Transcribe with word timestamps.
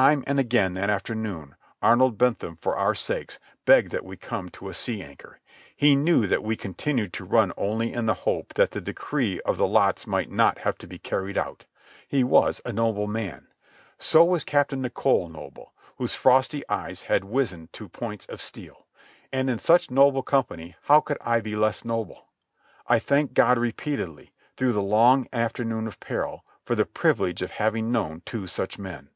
Time 0.00 0.24
and 0.26 0.40
again, 0.40 0.74
that 0.74 0.90
afternoon, 0.90 1.54
Arnold 1.80 2.18
Bentham, 2.18 2.56
for 2.56 2.76
our 2.76 2.92
sakes, 2.92 3.38
begged 3.66 3.92
that 3.92 4.04
we 4.04 4.16
come 4.16 4.48
to 4.48 4.68
a 4.68 4.74
sea 4.74 5.00
anchor. 5.00 5.38
He 5.76 5.94
knew 5.94 6.26
that 6.26 6.42
we 6.42 6.56
continued 6.56 7.12
to 7.12 7.24
run 7.24 7.52
only 7.56 7.92
in 7.92 8.06
the 8.06 8.14
hope 8.14 8.54
that 8.54 8.72
the 8.72 8.80
decree 8.80 9.40
of 9.42 9.58
the 9.58 9.66
lots 9.68 10.04
might 10.04 10.28
not 10.28 10.58
have 10.58 10.76
to 10.78 10.88
be 10.88 10.98
carried 10.98 11.38
out. 11.38 11.66
He 12.08 12.24
was 12.24 12.60
a 12.64 12.72
noble 12.72 13.06
man. 13.06 13.46
So 13.96 14.24
was 14.24 14.42
Captain 14.42 14.82
Nicholl 14.82 15.28
noble, 15.28 15.72
whose 15.98 16.16
frosty 16.16 16.68
eyes 16.68 17.02
had 17.02 17.22
wizened 17.22 17.72
to 17.74 17.88
points 17.88 18.26
of 18.26 18.42
steel. 18.42 18.86
And 19.32 19.48
in 19.48 19.60
such 19.60 19.88
noble 19.92 20.24
company 20.24 20.74
how 20.82 21.00
could 21.00 21.18
I 21.20 21.38
be 21.38 21.54
less 21.54 21.84
noble? 21.84 22.26
I 22.88 22.98
thanked 22.98 23.34
God 23.34 23.56
repeatedly, 23.56 24.32
through 24.56 24.72
that 24.72 24.80
long 24.80 25.28
afternoon 25.32 25.86
of 25.86 26.00
peril, 26.00 26.44
for 26.64 26.74
the 26.74 26.86
privilege 26.86 27.40
of 27.40 27.52
having 27.52 27.92
known 27.92 28.22
two 28.26 28.48
such 28.48 28.80
men. 28.80 29.10